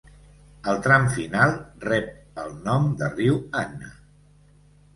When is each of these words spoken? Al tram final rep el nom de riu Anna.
Al 0.71 0.79
tram 0.85 1.05
final 1.17 1.53
rep 1.85 2.09
el 2.45 2.57
nom 2.71 2.89
de 3.03 3.13
riu 3.15 3.39
Anna. 3.65 3.95